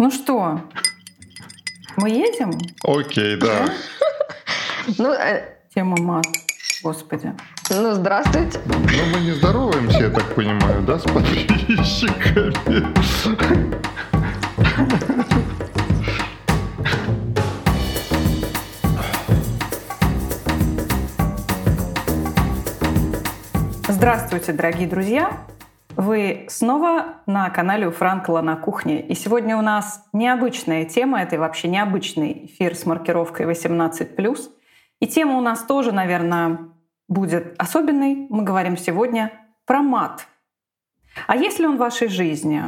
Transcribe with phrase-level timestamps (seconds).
[0.00, 0.62] Ну что,
[1.98, 2.52] мы едем?
[2.84, 3.68] Окей, да.
[4.96, 5.42] Ну, э,
[5.74, 6.24] Тема мат.
[6.82, 7.34] Господи.
[7.68, 8.58] ну, здравствуйте.
[8.64, 8.76] Ну,
[9.12, 12.96] мы не здороваемся, я так понимаю, да, с подписчиками?
[23.86, 25.49] Здравствуйте, дорогие друзья!
[26.00, 29.06] Вы снова на канале у Франкла на кухне.
[29.06, 34.38] И сегодня у нас необычная тема, это вообще необычный эфир с маркировкой 18+.
[35.00, 36.70] И тема у нас тоже, наверное,
[37.06, 38.26] будет особенной.
[38.30, 39.30] Мы говорим сегодня
[39.66, 40.26] про мат.
[41.26, 42.62] А есть ли он в вашей жизни?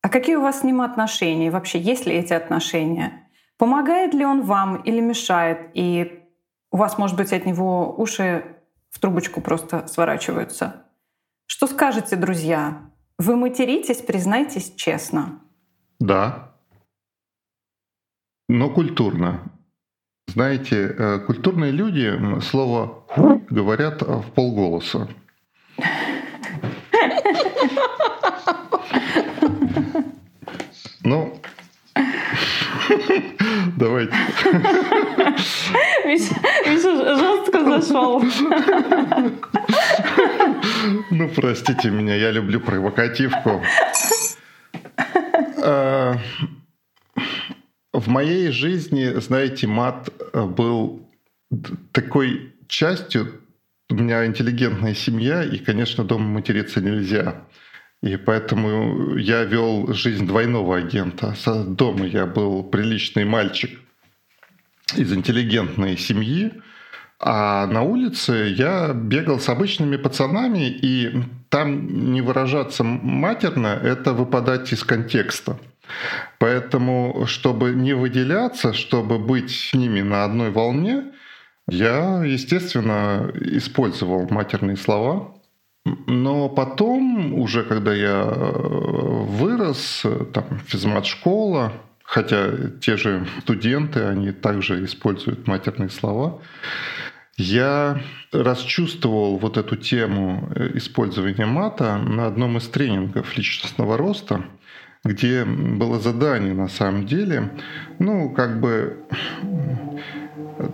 [0.00, 1.50] А какие у вас с ним отношения?
[1.50, 3.28] Вообще, есть ли эти отношения?
[3.58, 5.72] Помогает ли он вам или мешает?
[5.74, 6.22] И
[6.70, 8.44] у вас, может быть, от него уши
[8.90, 10.84] в трубочку просто сворачиваются.
[11.52, 12.80] Что скажете, друзья?
[13.18, 15.40] Вы материтесь, признайтесь честно.
[15.98, 16.54] Да.
[18.48, 19.50] Но культурно.
[20.28, 25.08] Знаете, э, культурные люди слово «хуй» говорят в полголоса.
[31.02, 31.42] Ну,
[33.76, 34.14] давайте.
[36.06, 38.22] Миша, жестко зашел.
[41.10, 43.62] Ну, простите меня, я люблю провокативку.
[45.62, 46.14] Э,
[47.92, 51.08] В моей жизни, знаете, мат э, был
[51.92, 53.40] такой частью.
[53.90, 57.44] У меня интеллигентная семья, и, конечно, дома материться нельзя.
[58.02, 61.34] И поэтому я вел жизнь двойного агента.
[61.66, 63.78] Дома я был приличный мальчик
[64.96, 66.52] из интеллигентной семьи,
[67.20, 74.72] а на улице я бегал с обычными пацанами, и там не выражаться матерно— это выпадать
[74.72, 75.58] из контекста.
[76.38, 81.12] Поэтому, чтобы не выделяться, чтобы быть с ними на одной волне,
[81.68, 85.34] я, естественно, использовал матерные слова.
[86.06, 88.52] Но потом, уже когда я э,
[89.28, 92.50] вырос, э, там, физмат-школа, хотя
[92.80, 96.40] те же студенты, они также используют матерные слова,
[97.40, 98.00] я
[98.32, 104.44] расчувствовал вот эту тему э, использования мата на одном из тренингов личностного роста,
[105.04, 107.50] где было задание на самом деле,
[107.98, 109.06] ну, как бы,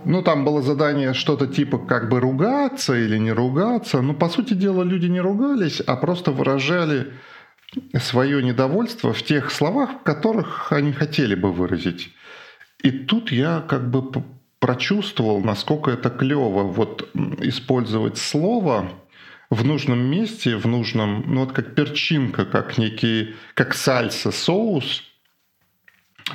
[0.03, 4.53] ну, там было задание что-то типа как бы ругаться или не ругаться, но, по сути
[4.53, 7.13] дела, люди не ругались, а просто выражали
[7.99, 12.09] свое недовольство в тех словах, в которых они хотели бы выразить.
[12.83, 14.11] И тут я как бы
[14.67, 18.91] прочувствовал, насколько это клево вот использовать слово
[19.49, 25.03] в нужном месте, в нужном, ну вот как перчинка, как некий, как сальса, соус.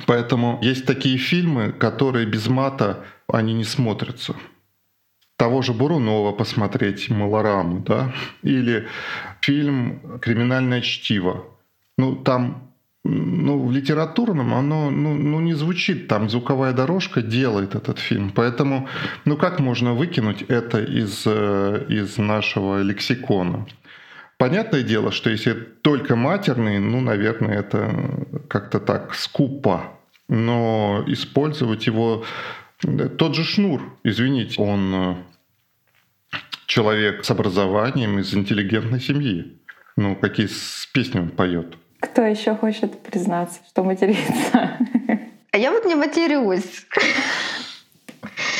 [0.07, 4.35] Поэтому есть такие фильмы, которые без мата, они не смотрятся.
[5.37, 8.87] Того же Бурунова посмотреть, Малораму, да, или
[9.41, 11.45] фильм «Криминальное чтиво».
[11.99, 12.72] Ну, там
[13.03, 18.31] ну, в литературном оно ну, ну, не звучит, там звуковая дорожка делает этот фильм.
[18.31, 18.87] Поэтому,
[19.25, 23.67] ну как можно выкинуть это из, э, из нашего лексикона?
[24.37, 29.99] Понятное дело, что если только матерный, ну, наверное, это как-то так скупо.
[30.29, 32.23] Но использовать его...
[33.17, 35.15] Тот же Шнур, извините, он э,
[36.65, 39.59] человек с образованием из интеллигентной семьи.
[39.95, 41.77] Ну, какие с песни он поет.
[42.03, 44.77] Кто еще хочет признаться, что материться?
[45.51, 46.85] А я вот не матерюсь.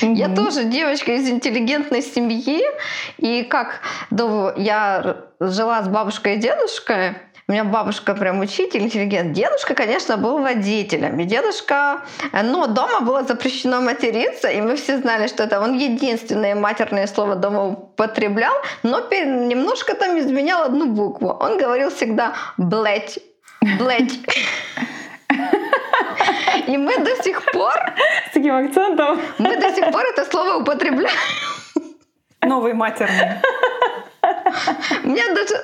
[0.02, 0.36] Я Мгм.
[0.36, 2.62] тоже девочка из интеллигентной семьи.
[3.18, 4.54] И как до...
[4.56, 7.16] я жила с бабушкой и дедушкой,
[7.48, 9.34] у меня бабушка прям учитель, интеллигент.
[9.34, 11.20] Дедушка, конечно, был водителем.
[11.20, 12.02] И дедушка...
[12.32, 17.36] Но дома было запрещено материться, и мы все знали, что это он единственное матерное слово
[17.36, 18.54] дома употреблял,
[18.84, 21.28] но немножко там изменял одну букву.
[21.30, 23.20] Он говорил всегда «блять».
[23.80, 24.20] Блять.
[26.68, 27.74] И мы до сих пор,
[28.30, 29.20] С таким акцентом.
[29.38, 31.18] мы до сих пор это слово употребляем.
[32.46, 33.42] Новый матерный.
[35.04, 35.56] У меня даже,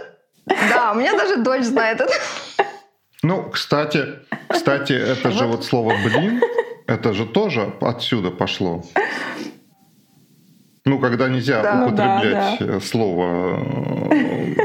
[0.45, 2.13] да, у меня даже дочь знает это.
[3.21, 6.41] Ну, кстати, кстати, это же вот слово «блин»,
[6.87, 8.83] это же тоже отсюда пошло.
[10.85, 11.75] Ну, когда нельзя Да.
[11.75, 13.59] Ну да, употреблять э, слово
[14.11, 14.55] э,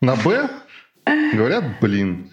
[0.00, 0.48] на «б»,
[1.06, 2.31] говорят «блин».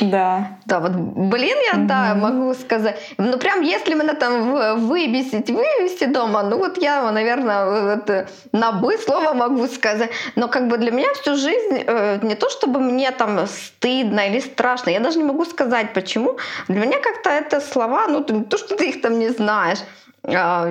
[0.00, 0.58] Да.
[0.66, 2.98] Да, вот, блин, я, да, могу сказать.
[3.18, 8.72] Ну, прям, если меня там выбесить, вывести дома, ну, вот я, наверное, вот, э, на
[8.72, 10.10] бы слово могу сказать.
[10.36, 14.40] Но как бы для меня всю жизнь, э, не то чтобы мне там стыдно или
[14.40, 16.38] страшно, я даже не могу сказать, почему.
[16.68, 19.78] Для меня как-то это слова, ну, то, что ты их там не знаешь.
[20.24, 20.70] А,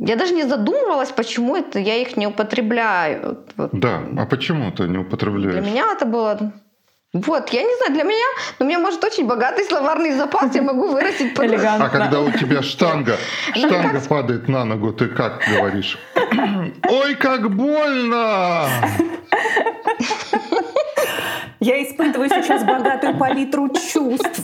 [0.00, 3.38] я даже не задумывалась, почему это я их не употребляю.
[3.56, 5.52] Да, а почему ты не употребляешь?
[5.52, 6.52] Для меня это было
[7.14, 8.26] вот, я не знаю, для меня,
[8.58, 12.30] ну, у меня может очень богатый словарный запас, я могу выразить по А когда у
[12.30, 13.16] тебя штанга,
[13.54, 15.98] штанга падает на ногу, ты как говоришь?
[16.86, 18.68] Ой, как больно!
[21.60, 24.42] Я испытываю сейчас богатую палитру чувств.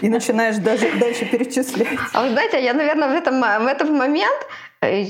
[0.00, 1.98] И начинаешь даже дальше перечислять.
[2.12, 4.46] А вы знаете, я, наверное, в, этом, в этот момент
[4.80, 5.06] э,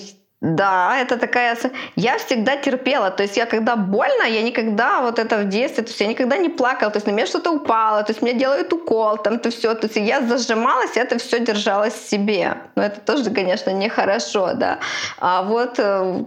[0.55, 1.59] да, это такая...
[1.97, 3.11] Я всегда терпела.
[3.11, 6.37] То есть я когда больно, я никогда вот это в детстве, то есть я никогда
[6.37, 6.91] не плакала.
[6.93, 9.75] То есть на меня что-то упало, то есть мне делают укол, там то все.
[9.75, 12.59] То есть я зажималась, это все держалось себе.
[12.77, 14.79] Но это тоже, конечно, нехорошо, да.
[15.19, 16.25] А вот э,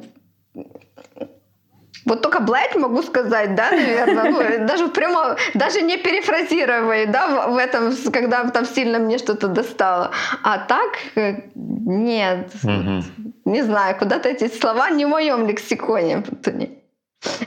[2.09, 7.53] вот только блять могу сказать, да, наверное, ну, даже прямо, даже не перефразируя, да, в,
[7.53, 10.11] в этом, когда там сильно мне что-то достало.
[10.43, 13.03] А так, э, нет, угу.
[13.45, 16.23] не знаю, куда-то эти слова не в моем лексиконе.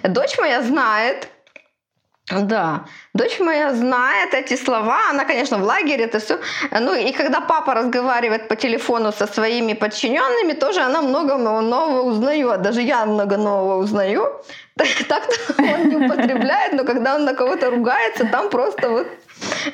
[0.02, 1.28] Дочь моя знает,
[2.30, 2.84] да,
[3.14, 6.38] дочь моя знает эти слова, она, конечно, в лагере, это все.
[6.70, 12.62] Ну и когда папа разговаривает по телефону со своими подчиненными, тоже она много нового узнает.
[12.62, 14.40] Даже я много нового узнаю.
[14.76, 19.06] Так-то он не употребляет, но когда он на кого-то ругается, там просто вот...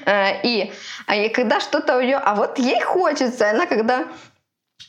[0.06, 0.72] Э, и,
[1.06, 2.16] а и когда что-то у нее...
[2.16, 4.06] А вот ей хочется, она когда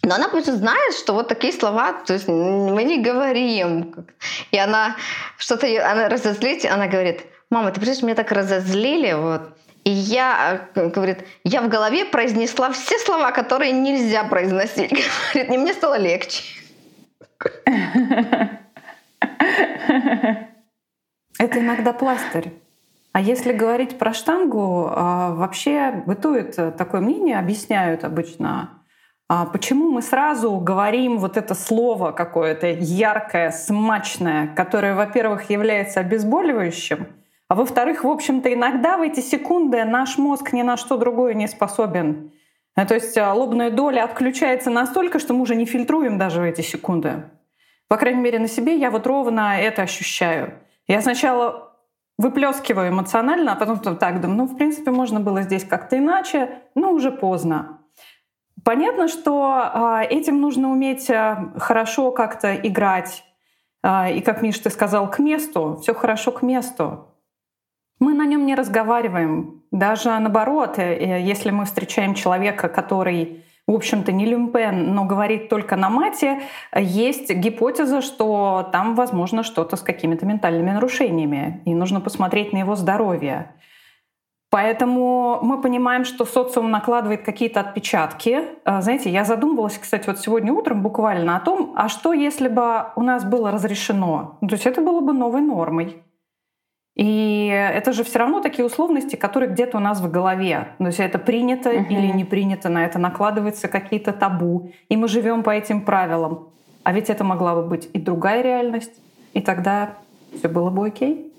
[0.03, 4.07] но она просто знает, что вот такие слова, то есть мы не говорим.
[4.51, 4.95] И она
[5.37, 9.57] что-то, она разозлит, она говорит, мама, ты представляешь, меня так разозлили, вот.
[9.83, 14.91] И я, э, говорит, я в голове произнесла все слова, которые нельзя произносить.
[15.33, 16.43] Говорит, и мне стало легче.
[21.39, 22.51] Это иногда пластырь.
[23.13, 28.79] А если говорить про штангу, а, вообще бытует такое мнение, объясняют обычно,
[29.27, 37.07] а почему мы сразу говорим вот это слово какое-то яркое, смачное, которое, во-первых, является обезболивающим,
[37.49, 41.47] а во-вторых, в общем-то, иногда в эти секунды наш мозг ни на что другое не
[41.47, 42.31] способен.
[42.75, 46.43] Э, то есть а, лобная доля отключается настолько, что мы уже не фильтруем даже в
[46.43, 47.23] эти секунды.
[47.87, 50.59] По крайней мере, на себе я вот ровно это ощущаю.
[50.87, 51.73] Я сначала
[52.19, 56.91] выплескиваю эмоционально, а потом так думаю, ну, в принципе, можно было здесь как-то иначе, но
[56.91, 57.79] уже поздно.
[58.63, 63.23] Понятно, что э, этим нужно уметь э, хорошо как-то играть.
[63.81, 67.08] Э, и, как Миш, ты сказал, к месту, все хорошо к месту
[67.99, 69.63] мы на нем не разговариваем.
[69.71, 75.75] Даже наоборот, э, если мы встречаем человека, который в общем-то, не люмпен, но говорит только
[75.75, 76.41] на мате,
[76.75, 82.75] есть гипотеза, что там, возможно, что-то с какими-то ментальными нарушениями, и нужно посмотреть на его
[82.75, 83.53] здоровье.
[84.49, 88.41] Поэтому мы понимаем, что социум накладывает какие-то отпечатки.
[88.65, 92.85] А, знаете, я задумывалась, кстати, вот сегодня утром буквально о том, а что если бы
[92.95, 94.39] у нас было разрешено?
[94.41, 96.01] То есть это было бы новой нормой.
[96.99, 100.67] И это же все равно такие условности, которые где-то у нас в голове.
[100.79, 101.87] То есть это принято uh-huh.
[101.87, 104.73] или не принято, на это накладываются какие-то табу.
[104.89, 106.49] И мы живем по этим правилам.
[106.83, 108.91] А ведь это могла бы быть и другая реальность,
[109.33, 109.91] и тогда
[110.37, 111.31] все было бы окей.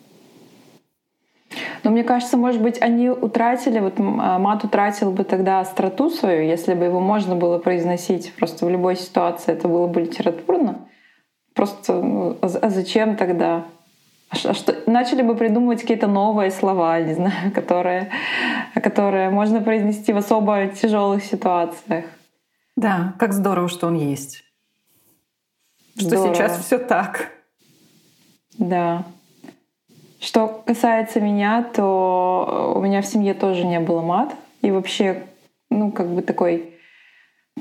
[1.84, 6.42] Но мне кажется, может быть, они утратили, вот а, мат утратил бы тогда остроту свою,
[6.42, 10.88] если бы его можно было произносить просто в любой ситуации, это было бы литературно.
[11.54, 13.66] Просто ну, а, а зачем тогда
[14.30, 18.10] а что, начали бы придумывать какие-то новые слова, не знаю, которые,
[18.74, 22.04] которые можно произнести в особо тяжелых ситуациях.
[22.76, 24.44] Да, как здорово, что он есть.
[25.96, 26.34] Здорово.
[26.34, 27.32] Что сейчас все так.
[28.56, 29.04] Да.
[30.20, 34.34] Что касается меня, то у меня в семье тоже не было мат.
[34.62, 35.24] И вообще,
[35.70, 36.74] ну, как бы такой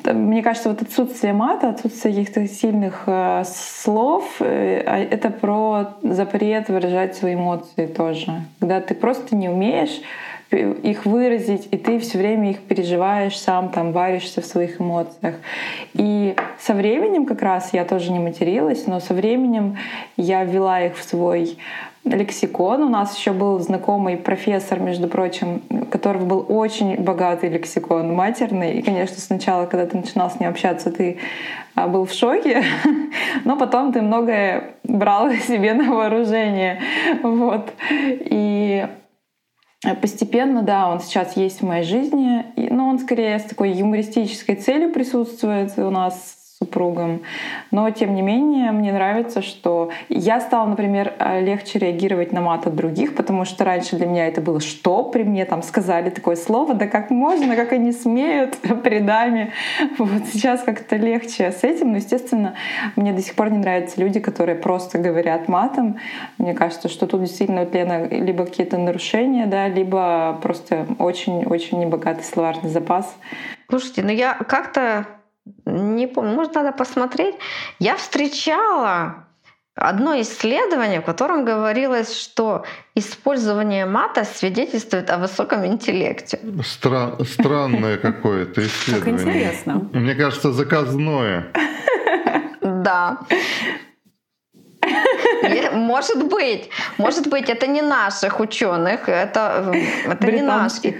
[0.05, 6.69] мне кажется, вот отсутствие мата, отсутствие каких-то сильных э, слов, э, а это про запрет
[6.69, 8.43] выражать свои эмоции тоже.
[8.59, 10.01] Когда ты просто не умеешь
[10.51, 15.35] их выразить, и ты все время их переживаешь сам, там варишься в своих эмоциях.
[15.93, 19.77] И со временем как раз я тоже не материлась, но со временем
[20.17, 21.59] я ввела их в свой
[22.09, 22.83] лексикон.
[22.83, 28.79] У нас еще был знакомый профессор, между прочим, у которого был очень богатый лексикон матерный.
[28.79, 31.17] И, конечно, сначала, когда ты начинал с ним общаться, ты
[31.75, 32.63] а, был в шоке,
[33.45, 36.81] но потом ты многое брал себе на вооружение.
[37.23, 37.71] Вот.
[37.89, 38.87] И
[40.01, 44.91] Постепенно, да, он сейчас есть в моей жизни, но он скорее с такой юмористической целью
[44.91, 47.21] присутствует у нас супругом.
[47.71, 52.67] Но, тем не менее, мне нравится, что я стала, например, э, легче реагировать на мат
[52.67, 56.35] от других, потому что раньше для меня это было «что?» При мне там сказали такое
[56.35, 59.53] слово, да как можно, как они смеют при даме.
[59.97, 62.55] Вот сейчас как-то легче с этим, но, естественно,
[62.97, 65.97] мне до сих пор не нравятся люди, которые просто говорят матом.
[66.37, 72.25] Мне кажется, что тут действительно вот Лена либо какие-то нарушения, да, либо просто очень-очень небогатый
[72.25, 73.15] словарный запас.
[73.69, 75.05] Слушайте, ну я как-то
[75.65, 77.35] не помню, может, надо посмотреть.
[77.79, 79.25] Я встречала
[79.75, 82.65] одно исследование, в котором говорилось, что
[82.95, 86.39] использование мата свидетельствует о высоком интеллекте.
[86.63, 89.17] Стра- странное какое-то исследование.
[89.17, 89.89] Как интересно.
[89.93, 91.47] Мне кажется, заказное.
[92.61, 93.19] Да.
[95.73, 99.73] Может быть, может быть, это не наших ученых, это,
[100.05, 100.95] это не наших.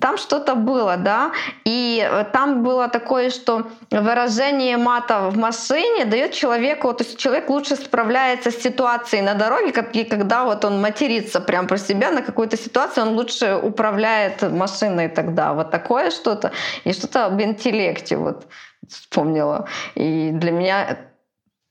[0.00, 1.32] Там что-то было, да,
[1.64, 7.74] и там было такое, что выражение мата в машине дает человеку, то есть человек лучше
[7.74, 12.56] справляется с ситуацией на дороге, и когда вот он матерится прям про себя на какую-то
[12.56, 15.52] ситуацию, он лучше управляет машиной тогда.
[15.52, 16.52] Вот такое что-то.
[16.84, 18.46] И что-то об интеллекте вот
[18.88, 19.66] вспомнила.
[19.94, 20.98] И для меня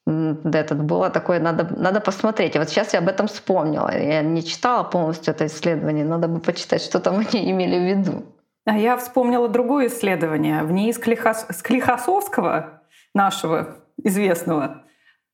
[0.08, 2.56] этот было такое, надо, надо посмотреть.
[2.56, 3.92] И вот сейчас я об этом вспомнила.
[3.94, 8.24] Я не читала полностью это исследование, надо бы почитать, что там они имели в виду.
[8.66, 12.82] А я вспомнила другое исследование в ней из Склихосовского,
[13.14, 14.84] нашего известного.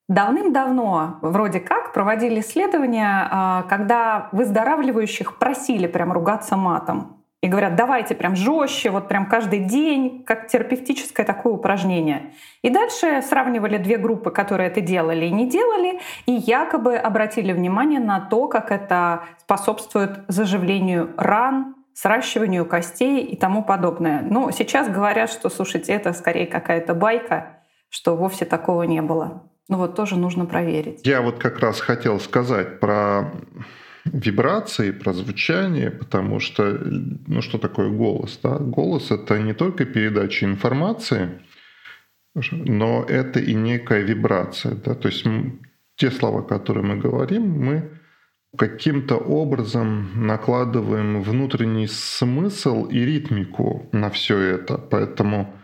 [0.07, 8.15] Давным-давно вроде как проводили исследования, а, когда выздоравливающих просили прям ругаться матом и говорят, давайте
[8.15, 12.31] прям жестче, вот прям каждый день, как терапевтическое такое упражнение.
[12.61, 17.99] И дальше сравнивали две группы, которые это делали и не делали, и якобы обратили внимание
[17.99, 24.21] на то, как это способствует заживлению ран, сращиванию костей и тому подобное.
[24.21, 27.57] Но сейчас говорят, что, слушайте, это скорее какая-то байка,
[27.89, 29.49] что вовсе такого не было.
[29.67, 31.05] Ну вот тоже нужно проверить.
[31.05, 33.33] Я вот как раз хотел сказать про
[34.05, 36.77] вибрации, про звучание, потому что,
[37.27, 38.39] ну что такое голос?
[38.43, 38.57] Да?
[38.57, 41.41] Голос— это не только передача информации,
[42.51, 44.75] но это и некая вибрация.
[44.75, 44.95] Да?
[44.95, 45.25] То есть
[45.95, 47.89] те слова, которые мы говорим, мы
[48.57, 54.77] каким-то образом накладываем внутренний смысл и ритмику на все это.
[54.77, 55.55] Поэтому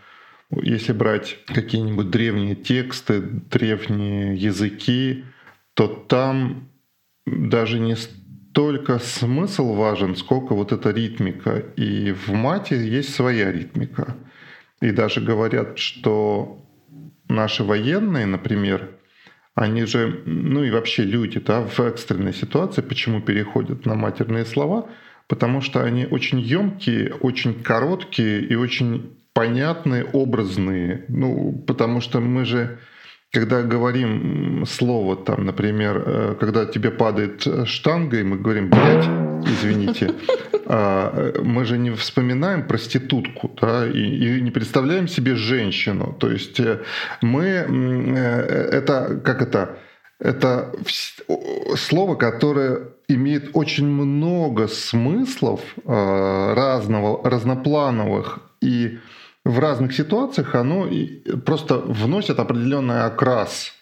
[0.51, 5.25] если брать какие-нибудь древние тексты, древние языки,
[5.75, 6.69] то там
[7.27, 7.95] даже не
[8.51, 11.59] столько смысл важен, сколько вот эта ритмика.
[11.75, 14.15] И в мате есть своя ритмика.
[14.81, 16.65] И даже говорят, что
[17.27, 18.89] наши военные, например,
[19.55, 24.89] они же, ну и вообще люди, да, в экстренной ситуации, почему переходят на матерные слова?
[25.27, 31.05] Потому что они очень емкие, очень короткие и очень понятные, образные.
[31.07, 32.79] Ну, потому что мы же
[33.31, 39.05] когда говорим слово, там, например, э, когда тебе падает штанга, и мы говорим «блядь»,
[39.47, 40.15] извините,
[40.65, 46.15] а, мы же не вспоминаем проститутку, да, и, и не представляем себе женщину.
[46.19, 46.79] То есть э,
[47.21, 49.77] мы, э, это, как это,
[50.19, 50.73] это
[51.75, 58.99] слово, которое имеет очень много смыслов разного, разноплановых и
[59.49, 60.87] в разных ситуациях оно
[61.45, 63.73] просто вносит определенный окрас.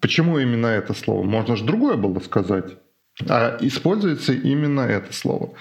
[0.00, 1.22] Почему именно это слово?
[1.22, 2.76] Можно же другое было сказать.
[3.28, 5.54] А используется именно это слово.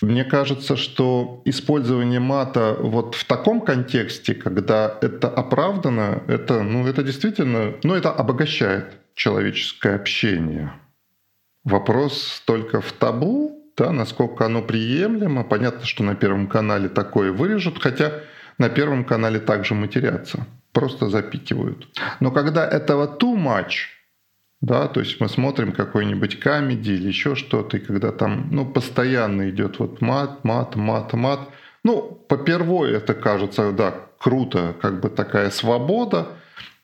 [0.00, 7.02] Мне кажется, что использование мата вот в таком контексте, когда это оправдано, это, ну, это
[7.02, 10.72] действительно, ну, это обогащает человеческое общение.
[11.64, 15.44] Вопрос только в табу, да, насколько оно приемлемо.
[15.44, 18.20] Понятно, что на Первом канале такое вырежут, хотя
[18.58, 21.88] на Первом канале также матерятся, просто запикивают.
[22.20, 23.88] Но когда этого too much,
[24.62, 29.50] да, то есть мы смотрим какой-нибудь камеди или еще что-то, и когда там, ну, постоянно
[29.50, 31.40] идет вот мат, мат, мат, мат,
[31.84, 36.28] ну, попервой это кажется, да, круто, как бы такая свобода,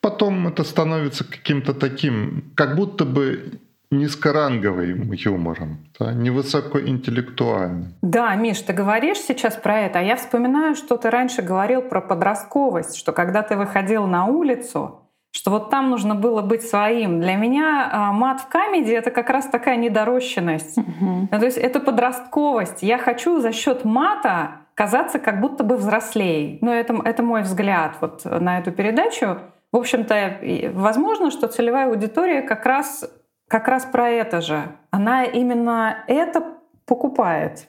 [0.02, 3.58] потом это становится каким-то таким, как будто бы
[3.92, 7.94] низкоранговым юмором, да, невысокоинтеллектуальным.
[8.02, 12.00] Да, Миш, ты говоришь сейчас про это, а я вспоминаю, что ты раньше говорил про
[12.00, 14.98] подростковость, что когда ты выходил на улицу,
[15.30, 17.20] что вот там нужно было быть своим.
[17.20, 20.76] Для меня а, мат в камеди— это как раз такая недорощенность.
[20.76, 21.28] Угу.
[21.30, 22.82] Ну, то есть это подростковость.
[22.82, 26.58] Я хочу за счет мата казаться как будто бы взрослее.
[26.60, 29.38] Ну, это, это мой взгляд вот на эту передачу.
[29.72, 33.10] В общем-то, возможно, что целевая аудитория как раз
[33.52, 34.62] как раз про это же.
[34.90, 36.42] Она именно это
[36.86, 37.68] покупает.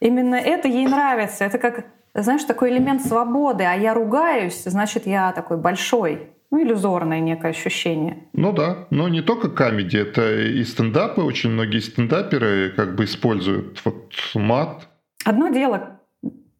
[0.00, 1.44] Именно это ей нравится.
[1.44, 3.62] Это как, знаешь, такой элемент свободы.
[3.62, 6.30] А я ругаюсь, значит, я такой большой.
[6.50, 8.24] Ну, иллюзорное некое ощущение.
[8.32, 11.22] Ну да, но не только камеди, это и стендапы.
[11.22, 14.88] Очень многие стендаперы как бы используют вот мат.
[15.24, 16.00] Одно дело,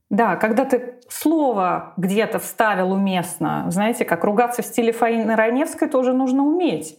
[0.08, 6.12] да, когда ты слово где-то вставил уместно, знаете, как ругаться в стиле Фаины Раневской тоже
[6.12, 6.96] нужно уметь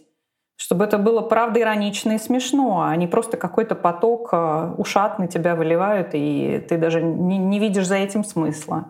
[0.56, 5.26] чтобы это было правда иронично и смешно, а не просто какой-то поток э, ушат на
[5.26, 8.86] тебя выливают, и ты даже не, не видишь за этим смысла.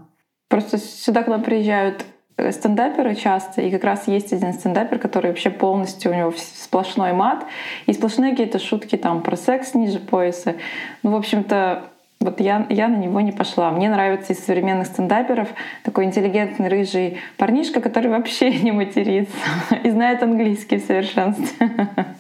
[0.49, 2.05] Просто сюда к нам приезжают
[2.37, 7.13] э, стендаперы часто, и как раз есть один стендапер, который вообще полностью у него сплошной
[7.13, 7.47] мат,
[7.87, 10.57] и сплошные какие-то шутки там про секс ниже пояса.
[11.03, 11.85] Ну, в общем-то,
[12.21, 13.71] вот я, я на него не пошла.
[13.71, 15.49] Мне нравится из современных стендаперов
[15.83, 19.35] такой интеллигентный рыжий парнишка, который вообще не матерится
[19.83, 21.71] и знает английский в совершенстве.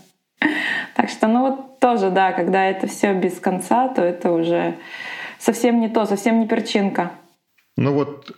[0.94, 4.76] Так что, ну вот тоже, да, когда это все без конца, то это уже
[5.38, 7.10] совсем не то, совсем не перчинка.
[7.76, 8.30] Ну вот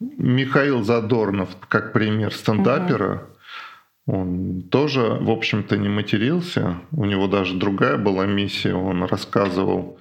[0.00, 3.28] Михаил Задорнов, как пример стендапера,
[4.06, 4.18] угу.
[4.18, 6.76] он тоже, в общем-то, не матерился.
[6.92, 8.74] У него даже другая была миссия.
[8.74, 9.98] Он рассказывал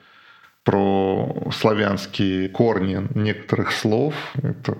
[0.67, 4.13] про славянские корни некоторых слов.
[4.43, 4.77] Это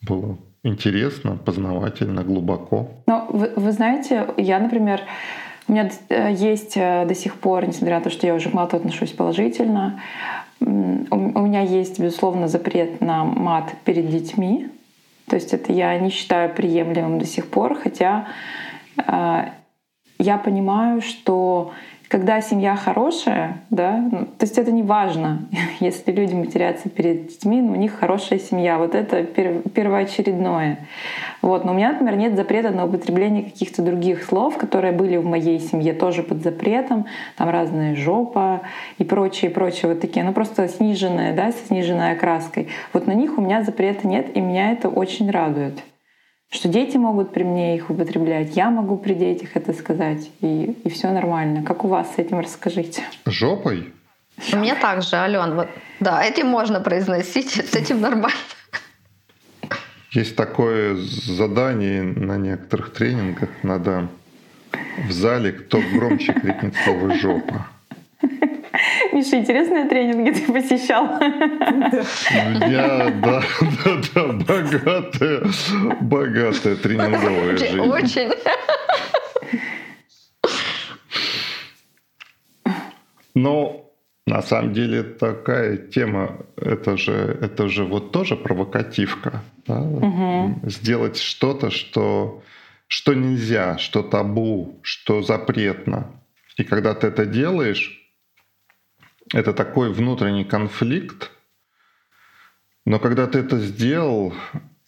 [0.00, 2.88] было интересно, познавательно, глубоко.
[3.06, 5.02] Ну, вы, вы знаете, я, например,
[5.68, 8.54] у меня э, есть э, до сих пор, несмотря на то, что я уже к
[8.54, 10.00] мату отношусь положительно,
[10.60, 14.68] у меня есть, безусловно, запрет на мат перед детьми.
[15.28, 18.28] То есть это я не считаю приемлемым до сих пор, хотя
[18.96, 19.48] э,
[20.18, 21.72] я понимаю, что
[22.08, 25.42] когда семья хорошая, да, ну, то есть это не важно,
[25.80, 30.88] если люди матерятся перед детьми, но у них хорошая семья, вот это первоочередное.
[31.42, 31.64] Вот.
[31.64, 35.60] Но у меня, например, нет запрета на употребление каких-то других слов, которые были в моей
[35.60, 38.62] семье тоже под запретом, там разная жопа
[38.96, 42.68] и прочее, прочее, вот такие, ну просто сниженные, да, со сниженной окраской.
[42.92, 45.78] Вот на них у меня запрета нет, и меня это очень радует
[46.50, 50.88] что дети могут при мне их употреблять, я могу при детях это сказать, и, и
[50.88, 51.62] все нормально.
[51.62, 53.02] Как у вас с этим расскажите?
[53.26, 53.92] Жопой?
[54.52, 55.68] У меня также, Ален, вот,
[56.00, 58.38] да, этим можно произносить, с этим нормально.
[60.12, 64.08] Есть такое задание на некоторых тренингах, надо
[65.06, 67.66] в зале кто громче крикнет слово «жопа».
[69.12, 71.20] Миша, интересные тренинги ты посещал?
[71.20, 73.42] Я, да,
[73.84, 75.42] да, да, богатая,
[76.00, 77.80] богатая тренинговая жизнь.
[77.80, 78.30] Очень.
[83.34, 83.88] Но
[84.26, 89.42] на самом деле такая тема, это же, это же вот тоже провокативка.
[89.66, 89.80] Да?
[89.80, 90.60] Угу.
[90.64, 92.42] Сделать что-то, что,
[92.88, 96.10] что нельзя, что табу, что запретно.
[96.56, 97.98] И когда ты это делаешь,
[99.32, 101.30] это такой внутренний конфликт,
[102.84, 104.34] но когда ты это сделал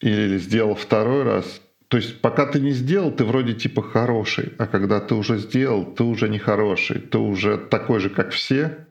[0.00, 4.66] или сделал второй раз, то есть пока ты не сделал, ты вроде типа хороший, а
[4.66, 8.86] когда ты уже сделал, ты уже не хороший, ты уже такой же, как все,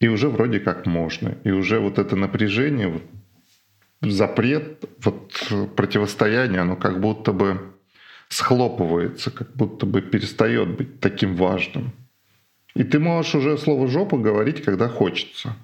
[0.00, 1.38] и уже вроде как можно.
[1.44, 3.02] И уже вот это напряжение, вот,
[4.02, 5.32] запрет, вот
[5.76, 7.72] противостояние, оно как будто бы
[8.28, 11.92] схлопывается, как будто бы перестает быть таким важным.
[12.74, 15.54] И ты можешь уже слово «жопа» говорить, когда хочется.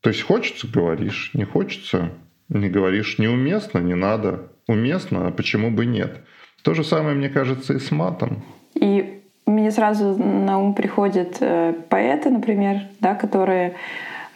[0.00, 2.10] То есть хочется— говоришь, не хочется—
[2.48, 3.18] не говоришь.
[3.18, 4.50] Неуместно— не надо.
[4.68, 6.20] Уместно— а почему бы нет?
[6.62, 8.42] То же самое, мне кажется, и с матом.
[8.74, 13.76] И мне сразу на ум приходят э, поэты, например, да, которые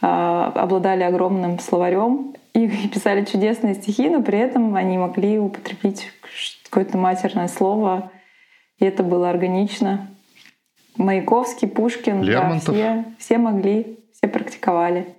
[0.02, 6.10] э, обладали огромным словарем и писали чудесные стихи, но при этом они могли употребить
[6.64, 8.10] какое-то матерное слово,
[8.78, 10.08] и это было органично.
[10.98, 15.14] Маяковский, Пушкин, да, все, все могли, все практиковали.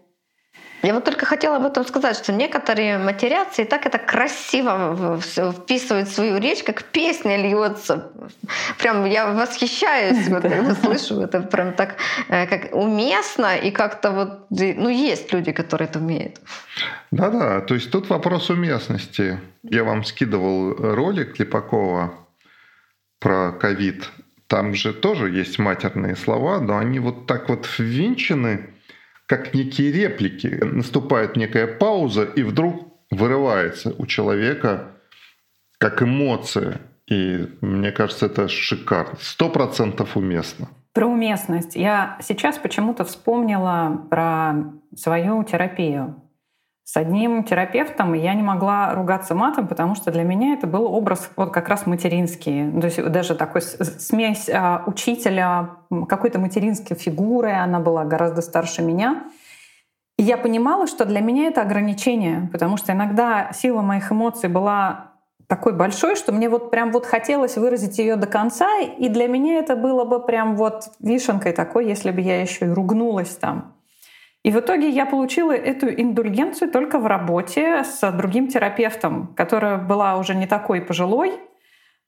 [0.82, 6.08] Я вот только хотела об этом сказать, что некоторые матерятся и так это красиво вписывают
[6.08, 8.12] в свою речь, как песня льется.
[8.78, 11.98] Прям я восхищаюсь, вот, когда слышу это прям так
[12.30, 16.40] э, как уместно и как-то вот, ну есть люди, которые это умеют.
[17.12, 19.38] Да-да, то есть тут вопрос уместности.
[19.64, 22.14] Я вам скидывал ролик Липакова
[23.20, 24.10] про ковид
[24.50, 28.72] там же тоже есть матерные слова, но они вот так вот ввинчены,
[29.28, 30.48] как некие реплики.
[30.48, 34.88] Наступает некая пауза, и вдруг вырывается у человека
[35.78, 36.82] как эмоция.
[37.08, 39.18] И мне кажется, это шикарно.
[39.22, 40.68] Сто процентов уместно.
[40.94, 41.76] Про уместность.
[41.76, 46.24] Я сейчас почему-то вспомнила про свою терапию.
[46.92, 51.30] С одним терапевтом, я не могла ругаться матом, потому что для меня это был образ
[51.36, 52.72] вот как раз материнский.
[52.82, 55.76] То есть даже такой смесь а, учителя,
[56.08, 59.26] какой-то материнской фигуры, она была гораздо старше меня.
[60.18, 65.12] И я понимала, что для меня это ограничение, потому что иногда сила моих эмоций была
[65.46, 69.60] такой большой, что мне вот прям вот хотелось выразить ее до конца, и для меня
[69.60, 73.76] это было бы прям вот вишенкой такой, если бы я еще и ругнулась там.
[74.44, 80.18] И в итоге я получила эту индульгенцию только в работе с другим терапевтом, которая была
[80.18, 81.40] уже не такой пожилой.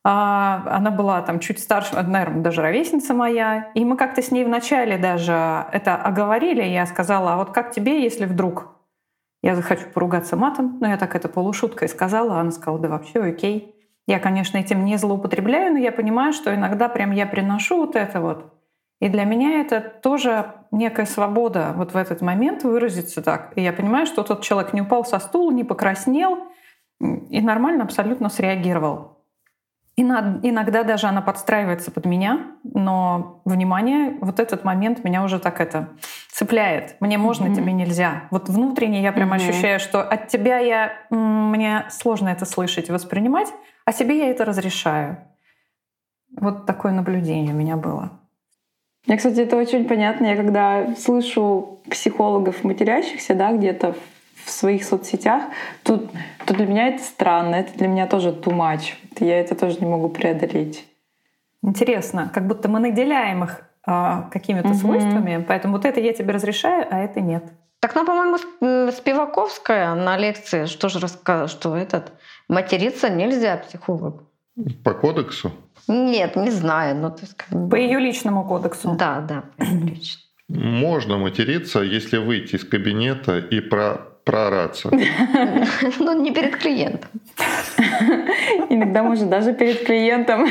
[0.03, 3.71] А, она была там чуть старше, наверное, даже ровесница моя.
[3.75, 6.63] И мы как-то с ней вначале даже это оговорили.
[6.63, 8.79] Я сказала, а вот как тебе, если вдруг
[9.43, 10.77] я захочу поругаться матом?
[10.79, 12.39] Ну, я так это полушуткой сказала.
[12.39, 13.75] Она сказала, да вообще окей.
[14.07, 18.21] Я, конечно, этим не злоупотребляю, но я понимаю, что иногда прям я приношу вот это
[18.21, 18.60] вот.
[19.01, 23.51] И для меня это тоже некая свобода вот в этот момент выразиться так.
[23.55, 26.37] И я понимаю, что тот человек не упал со стула, не покраснел
[26.99, 29.17] и нормально абсолютно среагировал.
[29.97, 35.89] Иногда даже она подстраивается под меня, но внимание, вот этот момент меня уже так это
[36.31, 36.95] цепляет.
[37.01, 37.55] Мне можно, mm-hmm.
[37.55, 38.27] тебе нельзя.
[38.29, 39.35] Вот внутренне я прям mm-hmm.
[39.35, 43.47] ощущаю, что от тебя я мне сложно это слышать и воспринимать,
[43.83, 45.17] а себе я это разрешаю.
[46.39, 48.20] Вот такое наблюдение у меня было.
[49.07, 50.25] Мне, кстати, это очень понятно.
[50.25, 53.95] Я когда слышу психологов матерящихся, да, где-то
[54.45, 55.43] в своих соцсетях,
[55.83, 56.09] тут,
[56.45, 58.93] то для меня это странно, это для меня тоже too much.
[59.19, 60.87] Я это тоже не могу преодолеть.
[61.63, 64.77] Интересно, как будто мы наделяем их а, какими-то угу.
[64.77, 67.43] свойствами, поэтому вот это я тебе разрешаю, а это нет.
[67.79, 68.37] Так нам, по-моему,
[68.91, 72.13] Спиваковская на лекции что же рассказала, что этот
[72.47, 74.23] материться нельзя психолог.
[74.83, 75.51] По кодексу?
[75.87, 76.95] Нет, не знаю.
[76.95, 77.69] Ну, то есть, как.
[77.69, 78.95] По ее личному кодексу.
[78.97, 80.25] Да, да, по ее личному.
[80.49, 84.89] Можно материться, если выйти из кабинета и про проораться.
[85.99, 87.09] Ну, не перед клиентом.
[88.69, 90.47] Иногда, может, даже перед клиентом.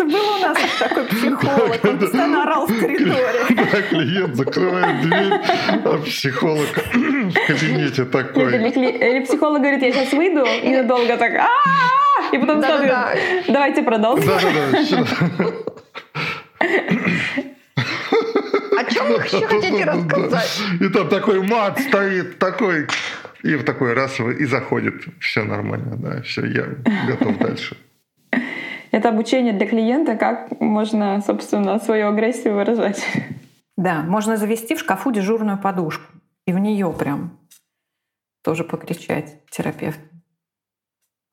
[0.00, 3.44] Был у нас такой психолог, он постоянно орал в коридоре.
[3.50, 5.32] Да, клиент закрывает дверь,
[5.84, 8.54] а психолог в кабинете такой.
[8.56, 11.32] Или психолог говорит, я сейчас выйду, и надолго так
[12.32, 12.94] и потом смотрит,
[13.48, 14.30] давайте продолжим.
[18.78, 20.60] О чем вы еще хотите рассказать?
[20.80, 22.86] И там такой мат стоит, такой,
[23.42, 25.04] и в такой раз и заходит.
[25.20, 26.66] Все нормально, да, все, я
[27.06, 27.76] готов дальше.
[28.90, 33.06] Это обучение для клиента, как можно, собственно, свою агрессию выражать.
[33.76, 36.04] Да, можно завести в шкафу дежурную подушку
[36.46, 37.38] и в нее прям
[38.42, 40.00] тоже покричать терапевт.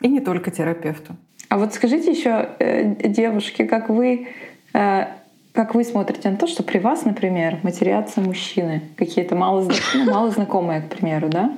[0.02, 1.16] И не только терапевту.
[1.50, 4.28] А вот скажите еще, э, девушки, как вы,
[4.74, 5.08] э,
[5.54, 10.32] как вы смотрите на то, что при вас, например, матерятся мужчины, какие-то мало, ну, мало
[10.32, 11.56] знакомые, к примеру, да?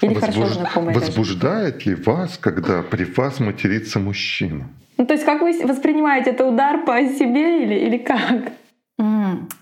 [0.00, 0.34] Или Возбуж...
[0.34, 0.94] хорошо знакомые.
[0.94, 1.90] Возбуждает даже?
[1.90, 4.68] ли вас, когда при вас матерится мужчина?
[4.96, 8.52] Ну, то есть как вы воспринимаете это удар по себе или, или как?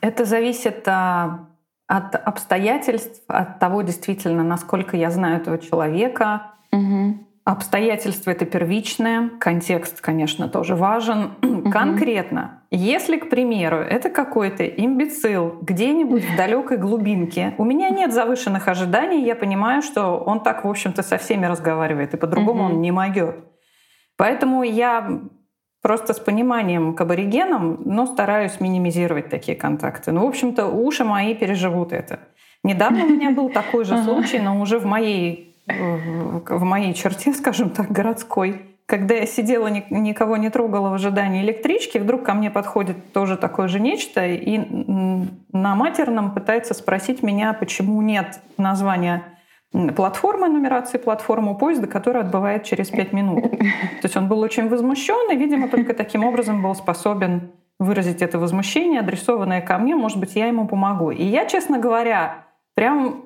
[0.00, 1.48] Это зависит а,
[1.86, 6.52] от обстоятельств, от того действительно, насколько я знаю этого человека.
[7.44, 11.32] Обстоятельства это первичное, контекст, конечно, тоже важен.
[11.42, 11.70] Угу.
[11.72, 18.68] Конкретно, если, к примеру, это какой-то имбецил где-нибудь в далекой глубинке, у меня нет завышенных
[18.68, 22.74] ожиданий, я понимаю, что он так, в общем-то, со всеми разговаривает, и по-другому угу.
[22.74, 23.36] он не могет.
[24.16, 25.22] Поэтому я
[25.82, 30.12] просто с пониманием к аборигенам, но стараюсь минимизировать такие контакты.
[30.12, 32.20] Ну, в общем-то, уши мои переживут это.
[32.62, 37.70] Недавно у меня был такой же случай, но уже в моей в моей черте, скажем
[37.70, 43.12] так, городской, когда я сидела, никого не трогала в ожидании электрички, вдруг ко мне подходит
[43.12, 44.58] тоже такое же нечто и
[45.52, 49.22] на матерном пытается спросить меня, почему нет названия
[49.96, 53.50] платформы, нумерации платформы поезда, которая отбывает через пять минут.
[53.50, 58.38] То есть он был очень возмущен, и, видимо, только таким образом был способен выразить это
[58.38, 61.10] возмущение, адресованное ко мне, может быть, я ему помогу.
[61.10, 62.44] И я, честно говоря,
[62.74, 63.22] прям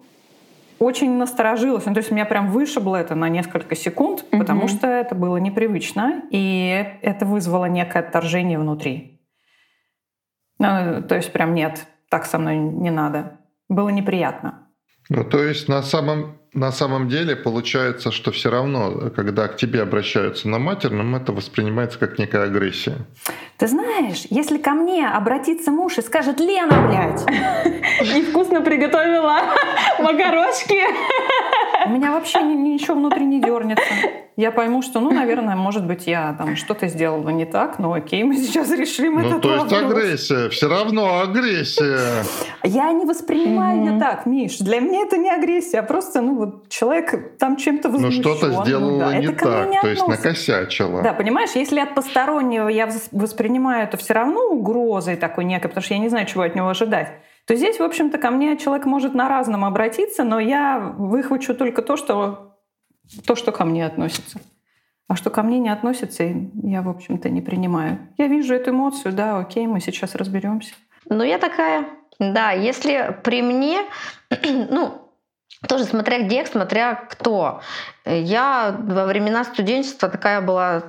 [0.78, 1.86] очень насторожилась.
[1.86, 4.38] Ну, то есть меня прям вышибло это на несколько секунд, угу.
[4.38, 9.20] потому что это было непривычно, и это вызвало некое отторжение внутри.
[10.58, 13.40] Ну, то есть прям нет, так со мной не надо.
[13.68, 14.68] Было неприятно.
[15.08, 19.82] Ну, то есть на самом, на самом деле получается, что все равно, когда к тебе
[19.82, 22.96] обращаются на матерном, это воспринимается как некая агрессия.
[23.58, 27.24] Ты знаешь, если ко мне обратится муж и скажет «Лена, блядь!»
[28.16, 29.38] Невкусно приготовила
[29.98, 30.82] макарошки.
[31.86, 33.82] У меня вообще ничего внутри не дернется.
[34.36, 38.22] Я пойму, что, ну, наверное, может быть, я там что-то сделала не так, но окей,
[38.22, 39.92] мы сейчас решим ну, этот то есть вопрос.
[39.92, 42.22] агрессия, все равно агрессия.
[42.62, 44.58] Я не воспринимаю ее так, Миш.
[44.58, 48.20] Для меня это не агрессия, а просто, ну, вот человек там чем-то Ну, возмущен.
[48.22, 51.00] что-то сделала не так, то есть накосячила.
[51.02, 55.82] Да, понимаешь, если от постороннего я вос- воспринимаю это все равно угрозой такой некой, потому
[55.82, 57.08] что я не знаю, чего от него ожидать,
[57.46, 61.80] то здесь, в общем-то, ко мне человек может на разном обратиться, но я выхвачу только
[61.82, 62.56] то, что,
[63.24, 64.40] то, что ко мне относится.
[65.08, 68.00] А что ко мне не относится, я, в общем-то, не принимаю.
[68.18, 70.74] Я вижу эту эмоцию, да, окей, мы сейчас разберемся.
[71.08, 71.86] Ну, я такая,
[72.18, 73.82] да, если при мне,
[74.70, 75.06] ну,
[75.68, 77.60] тоже смотря где, смотря кто.
[78.04, 80.82] Я во времена студенчества такая была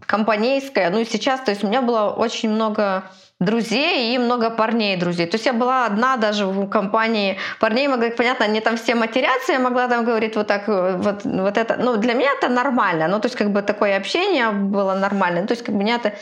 [0.00, 3.04] компанейская, ну и сейчас, то есть у меня было очень много
[3.40, 5.26] друзей и много парней друзей.
[5.26, 9.52] То есть я была одна даже в компании парней, могла, понятно, они там все матерятся,
[9.52, 11.76] я могла там говорить вот так, э, вот, вот это.
[11.76, 13.08] Ну, для меня это нормально.
[13.08, 15.40] Ну, то есть как бы такое общение было нормально.
[15.42, 16.12] Ну, то есть как бы меня это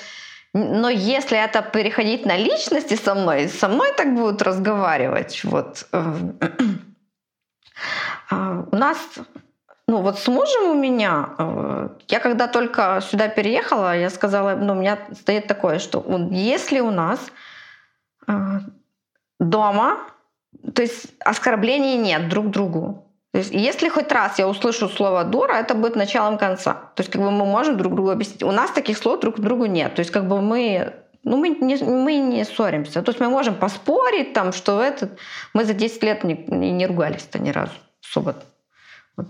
[0.57, 5.42] но если это переходить на личности со мной, со мной так будут разговаривать.
[5.44, 5.85] Вот.
[5.92, 6.03] э,
[8.31, 8.98] а, У нас,
[9.88, 14.73] ну вот с мужем у меня, э, я когда только сюда переехала, я сказала, ну
[14.73, 17.20] у меня стоит такое, что он- если у нас
[18.27, 18.33] э,
[19.38, 19.99] дома,
[20.75, 25.55] то есть оскорблений нет друг другу, то есть, если хоть раз я услышу слово дура,
[25.55, 26.75] это будет началом конца.
[26.94, 28.44] То есть, как бы мы можем друг другу объяснить.
[28.44, 29.92] У нас таких слов друг другу нет.
[29.97, 30.92] То есть, как бы мы,
[31.25, 33.03] ну, мы не, мы не ссоримся.
[33.03, 35.18] То есть, мы можем поспорить, там, что этот...
[35.53, 37.73] Мы за 10 лет не, не ругались-то ни разу
[38.09, 38.37] особо.
[39.16, 39.27] Вот.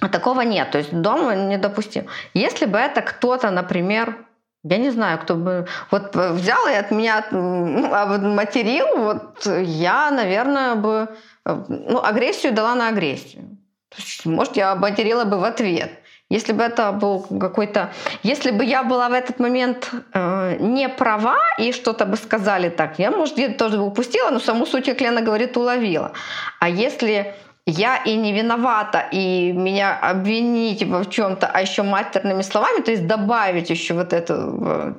[0.00, 0.70] Такого нет.
[0.70, 2.06] То есть, дома недопустим.
[2.34, 4.16] Если бы это кто-то, например,
[4.64, 10.10] я не знаю, кто бы вот взял и от меня м, а материл, вот я,
[10.10, 11.08] наверное, бы
[11.44, 13.56] э, ну, агрессию дала на агрессию.
[13.96, 15.90] Есть, может, я материла бы в ответ.
[16.30, 17.90] Если бы это был какой-то...
[18.22, 22.98] Если бы я была в этот момент э, не права и что-то бы сказали так,
[22.98, 26.12] я, может, где-то тоже бы упустила, но саму суть, как Лена говорит, уловила.
[26.60, 27.34] А если
[27.70, 32.90] я и не виновата, и меня обвинить во в чем-то, а еще матерными словами, то
[32.90, 34.94] есть добавить еще вот это.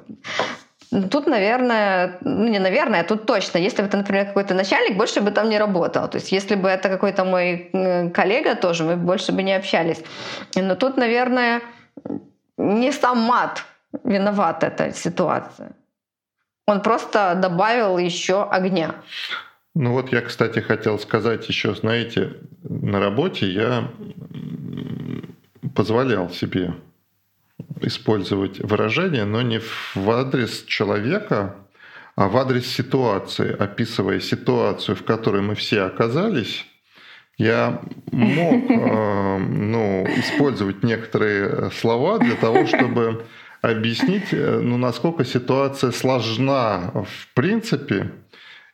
[0.91, 3.57] ну, Тут, наверное, ну не наверное, а тут точно.
[3.57, 6.07] Если бы это, например, какой-то начальник, больше бы там не работал.
[6.07, 7.69] То есть если бы это какой-то мой
[8.13, 10.03] коллега тоже, мы больше бы не общались.
[10.55, 11.61] Но тут, наверное,
[12.57, 13.65] не сам мат
[14.03, 15.71] виноват эта ситуация.
[16.67, 18.93] Он просто добавил еще огня.
[19.75, 23.91] Ну вот я, кстати, хотел сказать еще, знаете, на работе я
[25.75, 26.73] позволял себе
[27.81, 31.55] использовать выражение, но не в адрес человека,
[32.15, 36.65] а в адрес ситуации, описывая ситуацию, в которой мы все оказались,
[37.37, 43.25] я мог э, ну, использовать некоторые слова для того, чтобы
[43.61, 48.11] объяснить, э, ну, насколько ситуация сложна в принципе,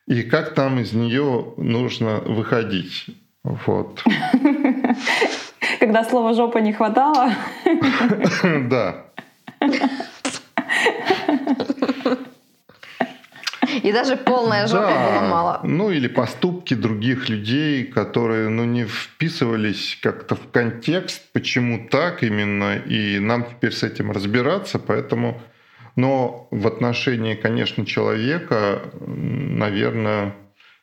[0.08, 3.08] и как там из нее нужно выходить.
[3.44, 4.04] Вот.
[5.80, 7.32] Когда слова жопа не хватало.
[8.70, 9.06] Да.
[13.84, 15.20] И даже полная жопа Да.
[15.20, 15.60] было мало.
[15.64, 22.78] Ну или поступки других людей, которые ну, не вписывались как-то в контекст, почему так именно,
[22.78, 25.42] и нам теперь с этим разбираться, поэтому...
[25.96, 30.36] Но в отношении, конечно, человека, наверное,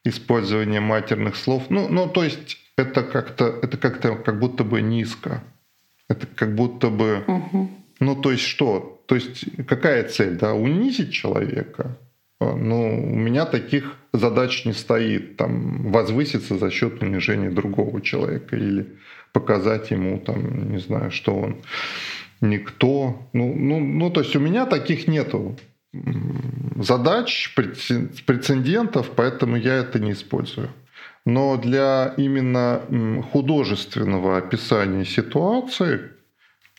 [0.04, 5.42] использование матерных слов, ну, ну то есть это как-то, это как-то как будто бы низко.
[6.08, 7.24] Это как будто бы,
[8.00, 9.02] ну то есть что?
[9.06, 11.98] То есть какая цель, да, унизить человека?
[12.40, 18.56] А, Ну, у меня таких задач не стоит, там, возвыситься за счет унижения другого человека
[18.56, 18.86] или
[19.32, 21.56] показать ему, там, не знаю, что он
[22.42, 23.28] никто.
[23.32, 25.56] Ну, ну, ну то есть у меня таких нету
[26.76, 30.68] задач, прецеден- прецедентов, поэтому я это не использую.
[31.24, 32.82] Но для именно
[33.32, 36.10] художественного описания ситуации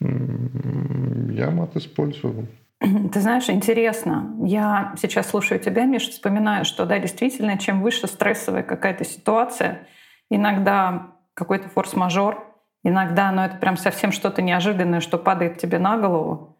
[0.01, 2.47] я мат использую.
[3.13, 4.35] Ты знаешь, интересно.
[4.43, 9.87] Я сейчас слушаю тебя, Миша, вспоминаю, что да, действительно, чем выше стрессовая какая-то ситуация,
[10.29, 12.52] иногда какой-то форс-мажор,
[12.83, 16.57] иногда, ну это прям совсем что-то неожиданное, что падает тебе на голову,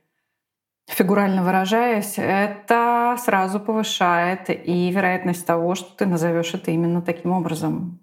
[0.88, 8.00] фигурально выражаясь, это сразу повышает и вероятность того, что ты назовешь это именно таким образом.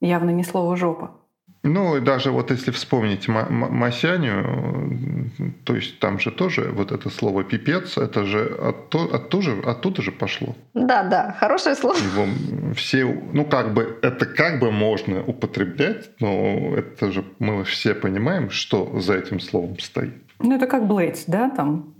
[0.00, 1.19] Явно не слово жопа.
[1.62, 5.30] Ну, и даже вот если вспомнить Масяню,
[5.64, 10.10] то есть там же тоже вот это слово «пипец», это же оттуда, оттуда, оттуда же
[10.10, 10.56] пошло.
[10.72, 11.96] Да, да, хорошее слово.
[11.96, 12.26] Его
[12.74, 18.48] все, ну, как бы, это как бы можно употреблять, но это же мы все понимаем,
[18.48, 20.14] что за этим словом стоит.
[20.38, 21.94] Ну, это как блейдс, да, там?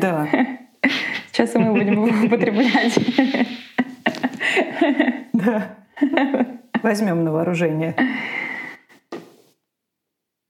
[0.00, 0.28] Да.
[1.32, 2.98] Сейчас мы будем употреблять.
[5.32, 5.76] Да.
[6.86, 7.96] Возьмем на вооружение.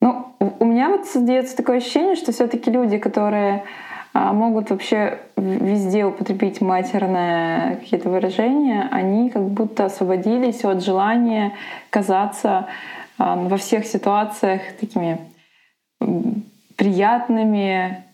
[0.03, 3.65] Ну, у меня вот создается такое ощущение, что все-таки люди, которые
[4.13, 11.55] а, могут вообще везде употребить матерное какие-то выражения, они как будто освободились от желания
[11.89, 12.67] казаться
[13.17, 15.19] во всех ситуациях такими
[16.77, 18.05] приятными,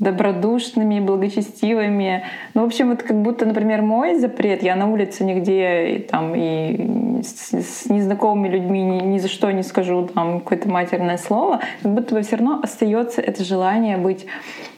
[0.00, 2.24] добродушными, благочестивыми.
[2.54, 7.11] Ну, в общем, это как будто, например, мой запрет, я на улице нигде там и
[7.22, 11.92] с, с незнакомыми людьми ни, ни за что не скажу там какое-то матерное слово, как
[11.92, 14.26] будто бы все равно остается это желание быть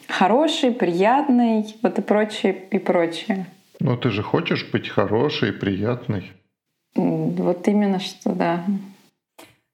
[0.09, 3.47] хорошей, приятной, вот и прочее, и прочее.
[3.81, 6.33] Но ты же хочешь быть хорошей, приятной.
[6.95, 8.65] Вот именно что, да.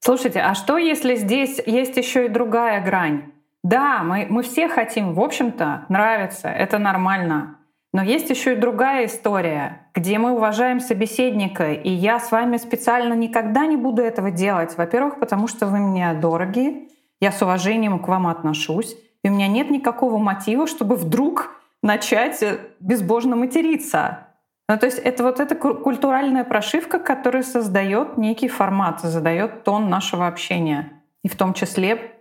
[0.00, 3.24] Слушайте, а что если здесь есть еще и другая грань?
[3.62, 7.59] Да, мы, мы все хотим, в общем-то, нравиться, это нормально.
[7.92, 13.14] Но есть еще и другая история, где мы уважаем собеседника, и я с вами специально
[13.14, 14.76] никогда не буду этого делать.
[14.76, 16.88] Во-первых, потому что вы мне дороги,
[17.20, 21.50] я с уважением к вам отношусь, и у меня нет никакого мотива, чтобы вдруг
[21.83, 24.26] начать э, безбожно материться.
[24.68, 30.29] Ну, то есть это вот эта культуральная прошивка, которая создает некий формат, задает тон нашего
[30.29, 30.92] общения.
[31.24, 32.14] И в том числе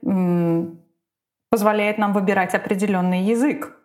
[1.51, 3.78] позволяет нам выбирать определенный язык.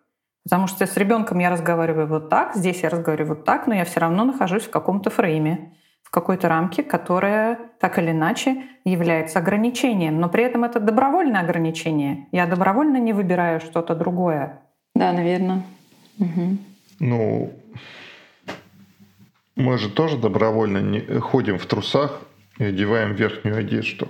[0.45, 3.83] Потому что с ребенком я разговариваю вот так, здесь я разговариваю вот так, но я
[3.83, 10.19] все равно нахожусь в каком-то фрейме, в какой-то рамке, которая так или иначе является ограничением.
[10.19, 12.27] Но при этом это добровольное ограничение.
[12.31, 14.61] Я добровольно не выбираю что-то другое.
[14.93, 15.63] Да, наверное.
[16.19, 16.57] Угу.
[16.99, 17.53] Ну,
[19.55, 22.21] мы же тоже добровольно не ходим в трусах
[22.59, 24.07] и одеваем верхнюю одежду.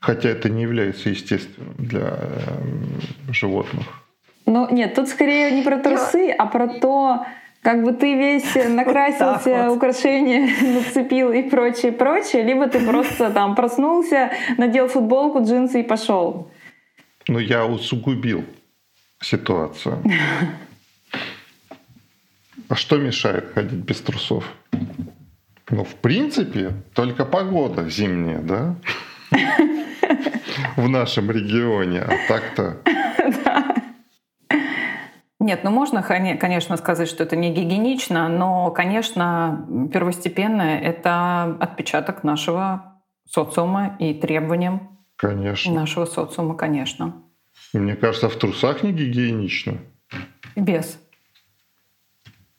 [0.00, 4.01] Хотя это не является естественным для э, животных.
[4.46, 7.26] Ну нет, тут скорее не про трусы, а про то,
[7.62, 13.54] как бы ты весь накрасился, вот украшения нацепил и прочее, прочее, либо ты просто там
[13.54, 16.50] проснулся, надел футболку, джинсы и пошел.
[17.28, 18.44] Ну, я усугубил
[19.20, 20.02] ситуацию.
[22.68, 24.44] А что мешает ходить без трусов?
[25.70, 28.74] Ну, в принципе, только погода зимняя, да?
[30.76, 32.00] в нашем регионе.
[32.00, 32.76] А так-то...
[35.42, 43.02] Нет, ну можно, конечно, сказать, что это не гигиенично, но, конечно, первостепенное— это отпечаток нашего
[43.28, 45.74] социума и требованиям конечно.
[45.74, 47.24] нашего социума, конечно.
[47.72, 49.78] Мне кажется, в трусах не гигиенично.
[50.54, 50.96] Без.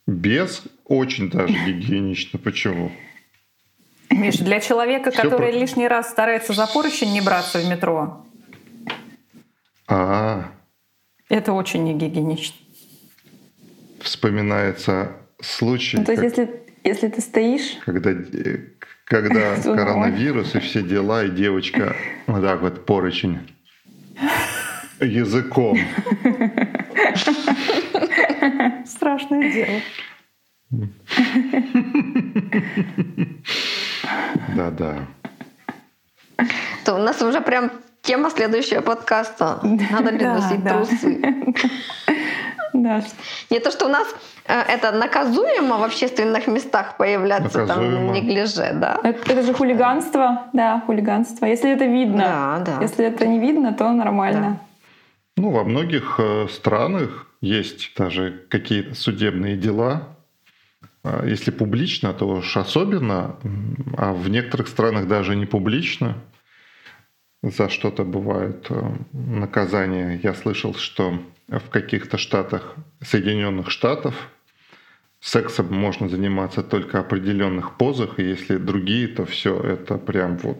[0.05, 2.37] Без очень даже гигиенично.
[2.37, 2.91] Почему?
[4.09, 5.57] Миш, для человека, Всё который про...
[5.57, 8.25] лишний раз старается за поручень не браться в метро,
[9.87, 10.51] а,
[11.29, 12.62] это очень негигиенично.
[14.03, 15.97] Вспоминается случай.
[15.97, 17.77] Ну, то есть, если, если ты стоишь.
[17.85, 18.13] Когда,
[19.05, 21.95] когда коронавирус и все дела, и девочка
[22.27, 23.39] вот так вот поручень
[24.99, 25.79] языком.
[28.85, 29.79] Страшное дело.
[34.55, 35.07] Да-да.
[36.83, 39.59] То у нас уже прям тема следующего подкаста.
[39.63, 41.21] Надо ли носить трусы?
[42.73, 43.03] Да.
[43.49, 44.07] Не то, что у нас
[44.45, 47.95] э, это наказуемо в общественных местах появляться наказуемо.
[47.95, 48.99] там неглиже, да?
[49.03, 51.45] Это, это же хулиганство, да, хулиганство.
[51.45, 52.81] Если это видно, да, да.
[52.81, 54.59] если это не видно, то нормально.
[54.59, 55.41] Да.
[55.43, 60.13] Ну, во многих э, странах есть даже какие-то судебные дела,
[61.03, 63.35] а если публично, то уж особенно,
[63.97, 66.15] а в некоторых странах даже не публично.
[67.43, 70.17] За что-то бывает э, наказание.
[70.23, 74.15] Я слышал, что в каких-то штатах Соединенных Штатов
[75.19, 80.57] сексом можно заниматься только определенных позах, и если другие, то все это прям вот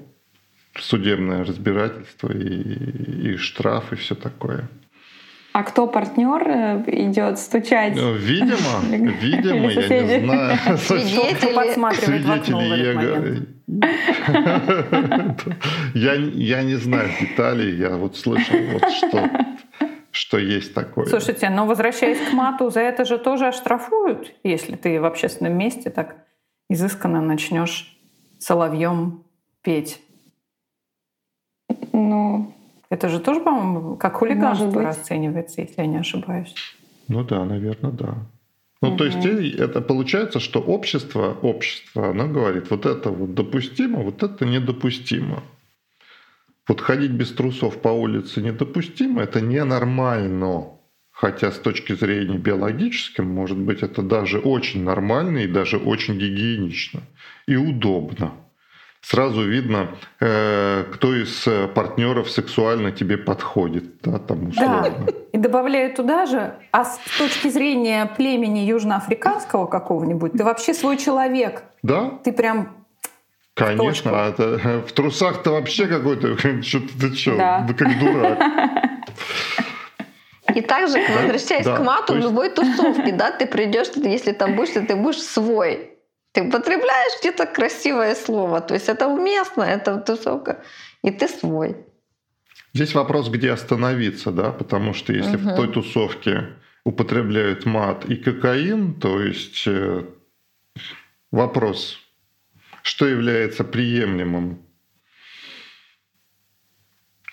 [0.76, 4.68] судебное разбирательство и, и штраф и все такое.
[5.54, 7.94] А кто партнер э, идет стучать?
[7.96, 8.82] Ну, видимо,
[9.22, 10.58] видимо, я не знаю.
[10.80, 12.64] Свидетели подсматривает в окно
[15.94, 19.30] Я, я не знаю деталей, я вот слышал, вот что,
[20.10, 21.06] что есть такое.
[21.06, 25.92] Слушайте, но возвращаясь к мату, за это же тоже оштрафуют, если ты в общественном месте
[25.92, 26.16] так
[26.68, 27.96] изысканно начнешь
[28.40, 29.24] соловьем
[29.62, 30.02] петь?
[31.92, 32.56] Ну,
[32.94, 36.54] Это же тоже, по-моему, как хулиганство расценивается, если я не ошибаюсь.
[37.08, 38.28] Ну да, наверное, да.
[38.84, 44.22] Ну, то есть это получается, что общество, общество, оно говорит, вот это вот допустимо, вот
[44.22, 45.42] это недопустимо.
[46.68, 50.66] Вот ходить без трусов по улице недопустимо, это ненормально.
[51.10, 57.02] Хотя с точки зрения биологической, может быть, это даже очень нормально и даже очень гигиенично
[57.48, 58.34] и удобно.
[59.04, 59.90] Сразу видно,
[60.22, 61.46] э, кто из
[61.76, 64.96] партнеров сексуально тебе подходит, да, там условно.
[65.06, 65.14] Да.
[65.34, 71.64] И добавляю туда же, а с точки зрения племени южноафриканского какого-нибудь, ты вообще свой человек.
[71.82, 72.12] Да?
[72.24, 72.70] Ты прям
[73.56, 77.68] Конечно, а это, в трусах-то вообще какой-то, что-то ты что, да.
[77.78, 78.40] как дурак.
[80.56, 82.26] И также, возвращаясь да, к мату, есть...
[82.26, 85.93] в любой тусовке, да, ты придешь, если там будешь, ты будешь свой.
[86.34, 88.60] Ты употребляешь где-то красивое слово.
[88.62, 90.64] То есть это уместно, это тусовка,
[91.04, 91.76] и ты свой.
[92.74, 95.50] Здесь вопрос, где остановиться, да, потому что если угу.
[95.50, 100.06] в той тусовке употребляют мат и кокаин, то есть э,
[101.32, 102.00] вопрос,
[102.82, 104.63] что является приемлемым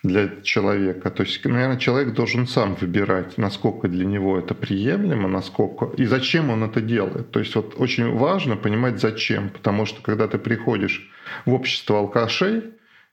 [0.03, 1.11] для человека.
[1.11, 6.51] То есть, наверное, человек должен сам выбирать, насколько для него это приемлемо, насколько и зачем
[6.51, 7.31] он это делает.
[7.31, 11.11] То есть вот очень важно понимать зачем, потому что когда ты приходишь
[11.45, 12.63] в общество алкашей,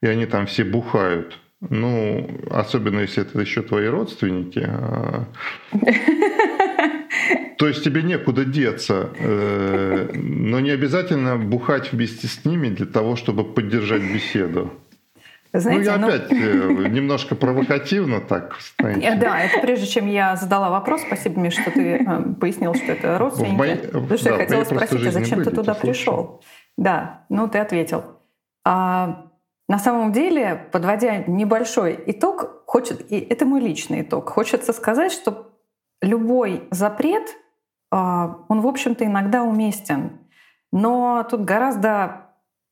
[0.02, 5.26] и они там все бухают, ну, особенно если это еще твои родственники, а,
[7.58, 13.16] то есть тебе некуда деться, э, но не обязательно бухать вместе с ними для того,
[13.16, 14.72] чтобы поддержать беседу.
[15.54, 16.88] Знаете, ну, я опять ну...
[16.88, 18.58] немножко провокативно так.
[18.80, 19.16] Знаете.
[19.16, 23.18] Да, это прежде чем я задала вопрос, спасибо, Миш, что ты э, пояснил, что это
[23.18, 23.56] родственники.
[23.56, 23.78] Моей...
[23.78, 26.42] Потому что да, я хотела спросить, а зачем ты туда пришел?
[26.78, 28.04] Да, ну ты ответил.
[28.66, 29.28] А,
[29.70, 35.52] на самом деле, подводя небольшой итог, хочет, и это мой личный итог, хочется сказать, что
[36.02, 37.36] любой запрет,
[37.92, 40.20] а, он, в общем-то, иногда уместен.
[40.72, 42.27] Но тут гораздо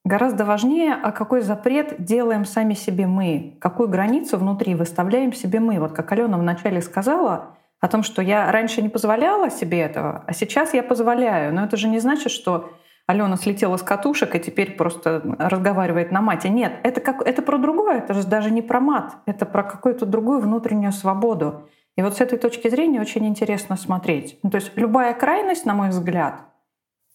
[0.05, 5.79] Гораздо важнее, а какой запрет делаем сами себе мы, какую границу внутри выставляем себе мы.
[5.79, 10.33] Вот как Алена вначале сказала о том, что я раньше не позволяла себе этого, а
[10.33, 11.55] сейчас я позволяю.
[11.55, 12.69] Но это же не значит, что
[13.07, 16.49] Алена слетела с катушек и теперь просто разговаривает на мате.
[16.49, 20.05] Нет, это, как, это про другое, это же даже не про мат, это про какую-то
[20.05, 21.67] другую внутреннюю свободу.
[21.97, 24.37] И вот с этой точки зрения очень интересно смотреть.
[24.43, 26.41] Ну, то есть любая крайность, на мой взгляд,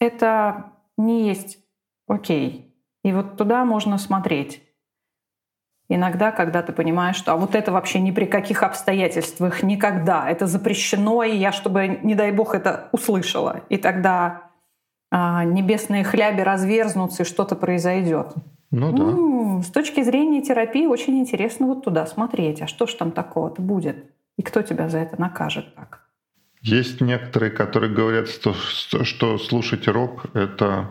[0.01, 1.59] это не есть
[2.09, 2.70] окей.
[3.05, 4.63] И вот туда можно смотреть.
[5.89, 10.47] Иногда, когда ты понимаешь, что а вот это вообще ни при каких обстоятельствах никогда, это
[10.47, 13.63] запрещено, и я, чтобы, не дай бог, это услышала.
[13.71, 14.51] И тогда
[15.11, 18.35] а, небесные хляби разверзнутся, и что-то произойдет.
[18.71, 19.03] Ну да.
[19.03, 22.63] Ну, с точки зрения терапии очень интересно вот туда смотреть.
[22.63, 23.97] А что ж там такого-то будет?
[24.39, 26.07] И кто тебя за это накажет так?
[26.63, 30.91] Есть некоторые, которые говорят, что, что слушать рок это,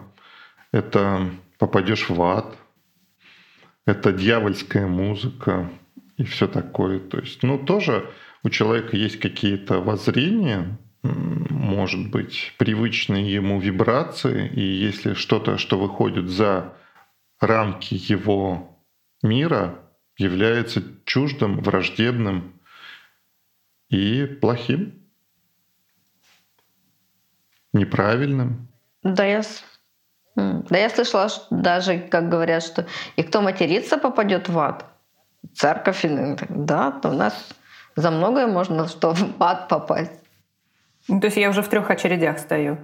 [0.74, 1.30] это
[1.60, 2.58] попадешь в ад,
[3.86, 5.70] это дьявольская музыка
[6.18, 7.00] и все такое.
[7.00, 8.10] То есть, ну, тоже
[8.44, 16.30] у человека есть какие-то воззрения, может быть, привычные ему вибрации, и если что-то, что выходит
[16.30, 16.74] за
[17.40, 18.78] рамки его
[19.22, 19.80] мира,
[20.18, 22.54] является чуждым, враждебным
[23.90, 24.94] и плохим,
[27.74, 28.68] неправильным.
[29.04, 29.42] Да, я
[30.70, 32.86] да я слышала что даже, как говорят, что
[33.16, 34.86] и кто матерится, попадет в ад.
[35.56, 36.06] Церковь,
[36.50, 37.34] да, то у нас
[37.96, 40.12] за многое можно что в ад попасть.
[41.08, 42.78] То есть я уже в трех очередях стою.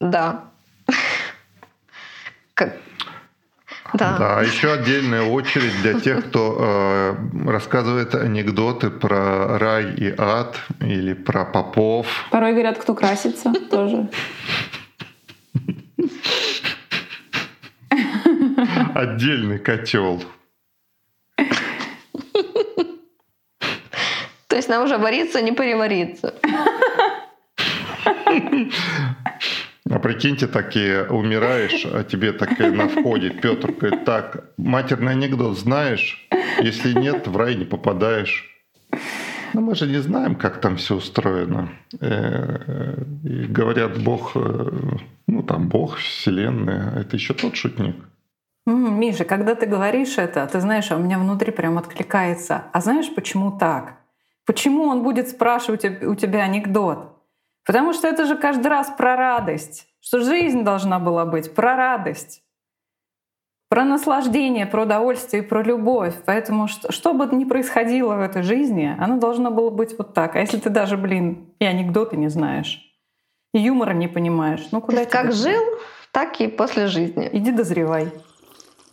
[0.00, 0.44] Да.
[2.54, 2.76] Как...
[3.94, 4.18] Да.
[4.18, 7.14] да, еще отдельная очередь для тех, кто э,
[7.50, 12.06] рассказывает анекдоты про рай и ад или про попов.
[12.30, 14.08] Порой говорят, кто красится тоже.
[18.98, 20.20] Отдельный котел.
[24.48, 26.34] То есть нам уже вариться, не перевариться.
[29.88, 36.26] А прикиньте, такие умираешь, а тебе так на входе Петр говорит, так, матерный анекдот знаешь?
[36.60, 38.46] Если нет, в рай не попадаешь.
[39.54, 41.70] Но мы же не знаем, как там все устроено.
[42.00, 44.70] Э, и говорят, Бог, э,
[45.28, 47.94] ну там Бог, Вселенная, это еще тот шутник.
[48.72, 52.64] Миша, когда ты говоришь это, ты знаешь, а у меня внутри прям откликается.
[52.72, 53.94] А знаешь, почему так?
[54.44, 57.16] Почему он будет спрашивать у тебя анекдот?
[57.64, 62.42] Потому что это же каждый раз про радость, что жизнь должна была быть про радость.
[63.68, 66.14] про наслаждение, про удовольствие и про любовь.
[66.24, 70.36] Поэтому что, что бы ни происходило в этой жизни, оно должно было быть вот так.
[70.36, 72.80] А если ты даже, блин, и анекдоты не знаешь,
[73.52, 75.10] и юмора не понимаешь, ну куда тебе?
[75.10, 75.62] Как жил,
[76.12, 77.28] так и после жизни.
[77.32, 78.10] Иди дозревай.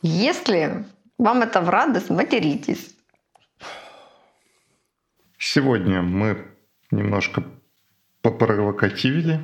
[0.07, 0.85] Если
[1.17, 2.95] вам это в радость, материтесь.
[5.39, 6.45] Сегодня мы
[6.91, 7.43] немножко
[8.21, 9.43] попровокативили,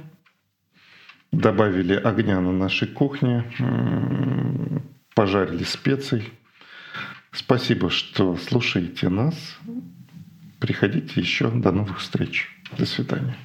[1.32, 3.52] добавили огня на нашей кухне,
[5.16, 6.32] пожарили специй.
[7.32, 9.58] Спасибо, что слушаете нас.
[10.60, 11.50] Приходите еще.
[11.50, 12.48] До новых встреч.
[12.78, 13.36] До свидания.